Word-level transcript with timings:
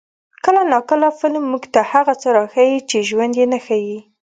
کله 0.45 0.61
ناکله 0.73 1.07
فلم 1.19 1.43
موږ 1.51 1.63
ته 1.73 1.81
هغه 1.91 2.13
څه 2.21 2.27
راښيي 2.35 2.79
چې 2.89 2.97
ژوند 3.09 3.33
یې 3.39 3.45
نه 3.53 3.59
ښيي. 3.65 3.97